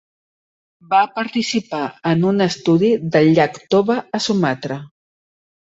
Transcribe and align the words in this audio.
Va 0.93 1.01
participar 1.17 1.81
en 2.13 2.25
un 2.31 2.47
estudi 2.47 2.91
del 3.19 3.31
llac 3.41 3.63
Toba, 3.77 4.01
a 4.21 4.25
Sumatra. 4.31 4.83